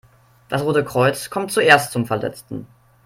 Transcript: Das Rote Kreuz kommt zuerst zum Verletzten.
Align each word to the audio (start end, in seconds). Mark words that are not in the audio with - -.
Das 0.49 0.63
Rote 0.63 0.83
Kreuz 0.83 1.29
kommt 1.29 1.51
zuerst 1.51 1.91
zum 1.91 2.07
Verletzten. 2.07 2.65